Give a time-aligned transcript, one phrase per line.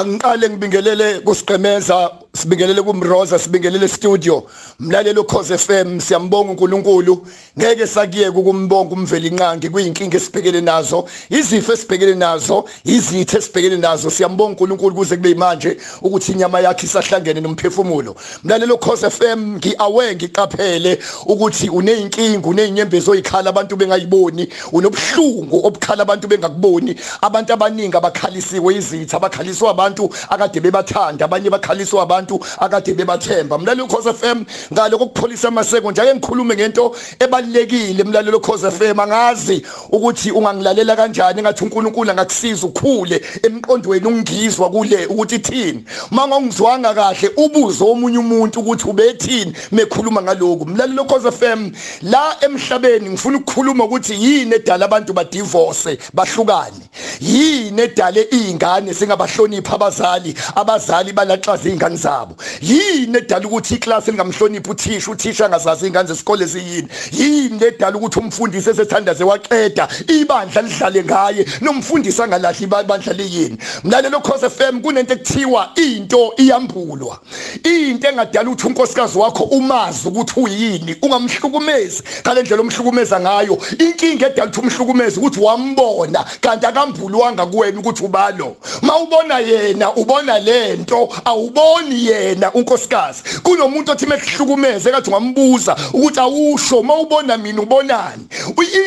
[0.00, 4.46] angiqale ngibingelele kusiqemeza sibingelele kumroza sibingelele studio.
[4.80, 7.26] Mlalelo cause FM siyambonga uNkulunkulu.
[7.58, 14.10] Ngeke sakiyeke ukumbonga umveli inqangi kuyinkinga esibhekele nazo izifo esibhekele nazo izithe esibhekele nazo.
[14.10, 18.16] Siyambonga uNkulunkulu kuze kube manje ukuthi inyama yakhe isahlangene nomphefumulo.
[18.44, 26.94] Mlalelo cause FM ngiawe ngiqaphele ukuthi uneyinkinga unezinyembezi oyikhala abantu bengayiboni unobuhlungu obukhala abantu bengakuboni.
[27.20, 29.89] Abantu abaningi abakhalisiwe izitha abakhaliswa abantu
[30.28, 33.58] akade bebathanda abanye bakhaliswa abantu akade bebathemba.
[33.58, 39.62] Mlalelo cause FM ngalo kokupholisa amaseko nje ake ngikhulume ngento ebalekile mlalelo cause FM angazi
[39.92, 45.84] ukuthi ungangilalela kanjani ngathi uNkulunkulu angakusiza ukhule emqondweni ungizwa kule ukuthi thini.
[46.10, 51.70] Mangongizwanga kahle ubuzo omunye umuntu ukuthi ubethini mekhuluma ngaloku mlalelo cause FM
[52.02, 56.90] la emhlabeni ngifuna ukukhuluma ukuthi yini edala abantu ba divorce bahlukane?
[57.20, 58.94] Yini edale izingane
[59.70, 62.36] singabahlonipha abazali abazali balaxaza izingane zabo.
[62.60, 66.88] Yini edala ukuthi iclass lingamhloniphi uthisha uthisha angazazi izingane zesikole ziyini?
[67.12, 73.58] Yini edala ukuthi umfundisi esethandaze waqeda ibandla lidlale ngaye nomfundisi angalahli ibandla liyini?
[73.84, 77.18] Mlalelo cause FM kunento ekuthiwa into iyambulwa.
[77.64, 82.02] Into engadala ukuthi unkosikazi wakho umazi ukuthi uyini ungamhlukumezi.
[82.22, 88.56] Ngalendlela omhlukumeza ngayo inkinga edala ukuthi umhlukumezi ukuthi wambona kanti akambulwanga kuwena ukuthi ubalo.
[88.82, 89.59] Mawubona yena
[89.96, 93.22] ubona lento awuboni yena unkosikazi.
[93.42, 98.26] Kunomuntu othi mekuhlukumeze kathi ungambuza ukuthi awusho mawubona mina ubonani?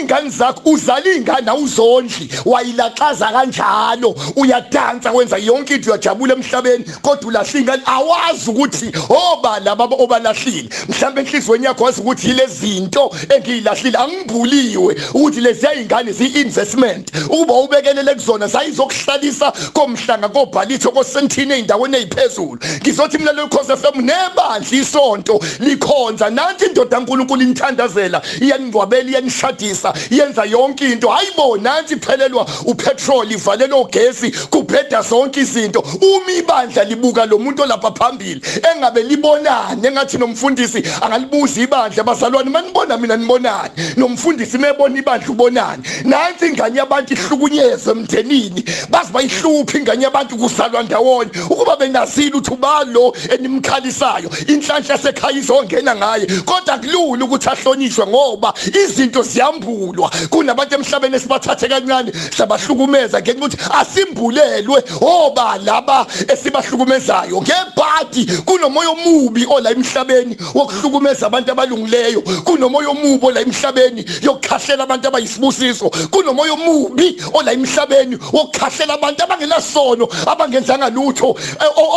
[0.00, 7.60] Ingane zakho uzala ingane awuzondli wayilaxaza kanjalo uyadansa wenza yonke into uyajabula emhlabeni kodwa ulahla
[7.60, 14.96] ingane awazi ukuthi obala baba obalahlile mhlawumbe enhlizweni yakho wazi ukuthi yile zinto engiyilahlile angibhuliwe
[15.14, 17.10] ukuthi lezi izingane zi-investment.
[17.26, 20.28] Ukuba ubekelele kuzona sayizokuhlalisa komhlanga
[20.60, 22.58] kobhalitho kosentini ey'ndaweni ey'phezulu.
[22.82, 26.30] Ngizothi mina lelo cause FM nebandla isonto likhonza.
[26.30, 31.08] Nanti indoda kaNkulunkulu inithandazela iyaningcwabela iyanishadisa yenza yonke into.
[31.08, 35.80] Hayibo nanti iphelelwa upetrol ivalelwa ugesi kubheda zonke izinto.
[35.80, 38.40] Uma ibandla libuka lo muntu olapha phambili
[38.74, 46.46] engabe libonane engathi nomfundisi angalibuza ibandla bazalwane manibona mina nibonani nomfundisi mebona ibandla ubonani nansi
[46.46, 54.30] ingane yabantu ihlukunyezwe emndenini bazi bayihlupha ingane yabantu kuzalwa ndawonye ukuba benazile uthi ubalo enimkhalisayo
[54.46, 56.26] inhlanhla sekhaya izongena ngaye.
[56.26, 60.10] Kodwa kulula ukuthi ahlonishwe ngoba izinto ziyambulwa.
[60.30, 67.42] Kunabantu emhlabeni esibathathe kancane sabahlukumeza ngenxa ukuthi asimbulelwe oba laba esibahlukumezayo.
[67.42, 75.90] Ngebhadi kunomoya omubi ola emhlabeni wokuhlukumeza abantu abalungileyo kunomoya omubi ola emhlabeni yokukhahlela abantu abayisibusiso
[76.10, 80.08] kunomoya omubi ola emhlabeni wokukhahlela abantu abangenasono
[80.40, 81.36] abangenzanga lutho.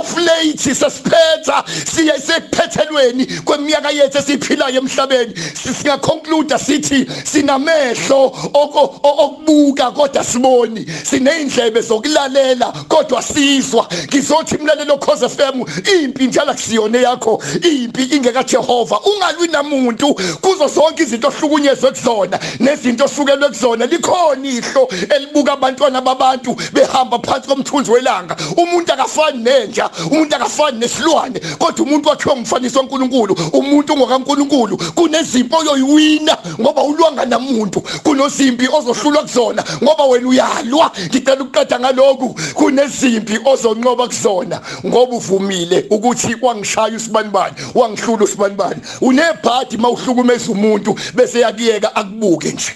[0.00, 5.34] Of late sesiphetha siya sekuphethelweni kweminyaka yethu esiphilayo emhlabeni.
[5.54, 10.86] Singaconclude sithi sinamehlo okubuka kodwa siboni.
[11.04, 13.88] Sinezindlebe zokulalela kodwa sizwa.
[14.08, 15.64] Ngizothi mlalelo cause FM
[16.02, 23.04] impi njalo kusiyona yakho impi ingeka Jehova ungalwi namuntu kuzo zonke izinto ohlukunyezwe kuzona nezinto
[23.04, 23.86] osukelwe kuzona.
[23.86, 28.29] Likhona ihlo elibuka abantwana babantu behamba phansi komthunzi welanga.
[28.56, 36.38] Umuntu akafani nenja umuntu akafani nesilwane kodwa umuntu wakhiwa ngumfaniso kaNkuluNkulu umuntu ngokaNkuluNkulu kunezimpo oyoyiwina
[36.60, 40.92] ngoba ulwanga namuntu kunozimpi ozohlulwa kuzona ngoba wena uyalwa.
[41.06, 48.80] Ngicela ukuqeda ngaloku kunezimpi ozonqoba kuzona ngoba uvumile ukuthi wangishaya usibanibani wangihlula usibanibani.
[49.00, 52.72] Unebhadi mawuhlukumeza umuntu bese yakiyeka akubuke nje.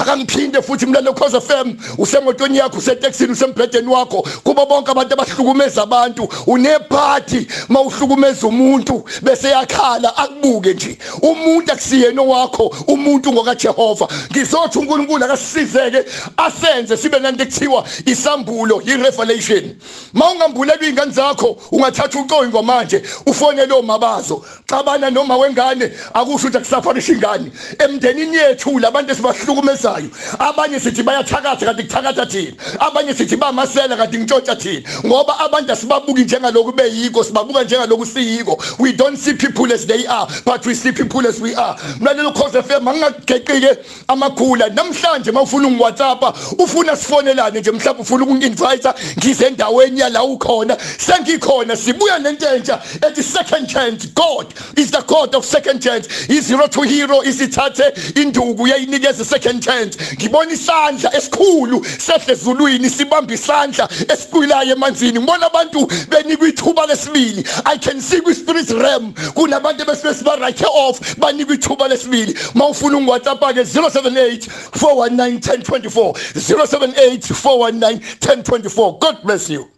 [0.00, 4.22] Akangiphinde futhi mlalo cause FM usemotweni yakho useteksini usembhedeni wakho.
[4.44, 6.28] Kuba bonke abantu abahlukumeza abantu.
[6.46, 10.98] Unephathi mawuhlukumeza umuntu bese yakhala akubuke nje.
[11.22, 16.04] Umuntu akusiyena wakho umuntu ngoka Jehova ngizothi uNkulunkulu akasizeke
[16.36, 19.76] asenze sibe nanto ekuthiwa isambulo irevelation.
[20.12, 27.52] Mawungambulelwa ingane zakho ungathatha uqoyingo manje ufonele omabazo xabana noma wengane akusho ukuthi akusafarisha ingane.
[27.78, 32.52] Emndenini yethu labantu esibahlukumeza abayenzayo abanye sithi bayathakatha kanti kuthakatha thina.
[32.80, 34.82] Abanye sithi bamasela kanti ngitshontsha thina.
[35.06, 38.62] Ngoba abantu asibabuki njengaloku beyiko sibabuka njengaloku siyiko.
[38.78, 41.76] We don't see people as they are but we see people as we are.
[42.00, 43.78] Mlalelo cause FM angingageqike
[44.08, 48.88] amakhula namhlanje mawufuna ungiwhatsappa ufuna sifonelane nje mhlawumbe ufuna ukunginvite
[49.18, 50.76] ngize endaweni yala ukhona.
[50.98, 54.46] Sengikhona sibuya nento entsha ethi second chance god
[54.76, 56.08] is the god of second chance.
[56.28, 63.34] Izero to hero isithathe induku yayinikeza second chance tent ngibona isandla esikhulu sehle ezulwini sibamba
[63.34, 65.18] isandla esiqwilayo emanzini.
[65.18, 67.44] Ngibona abantu benikwa ithuba lesibili.
[67.64, 69.12] I can see kwi spirit realm.
[69.12, 72.34] Kunabantu bese siba right off banikwa ithuba lesibili.
[72.54, 79.68] Mawufuna ungwhatsapp ke 078 419 1024 078 419 1024 god bless you.